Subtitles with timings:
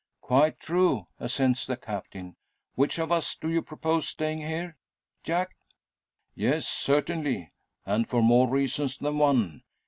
[0.21, 2.35] "Quite true," assents the Captain.
[2.73, 4.75] "Which of us do you propose staying here?
[5.23, 5.55] Jack?"
[6.33, 7.51] "Yes, certainly.
[7.85, 9.61] And for more reasons than one.